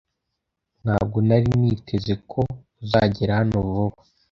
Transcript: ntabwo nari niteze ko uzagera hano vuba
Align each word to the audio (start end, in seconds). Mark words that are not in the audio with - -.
ntabwo 0.83 1.17
nari 1.27 1.49
niteze 1.61 2.13
ko 2.31 2.41
uzagera 2.83 3.31
hano 3.39 3.55
vuba 3.69 3.97